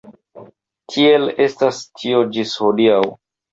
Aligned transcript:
Tiel 0.93 1.29
estas 1.45 1.83
tio 2.01 2.25
ĝis 2.35 2.57
hodiaŭ. 2.65 3.01